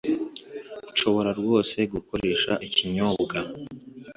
Nshobora 0.91 1.29
rwose 1.39 1.77
gukoresha 1.93 2.51
ikinyobwa 2.67 3.37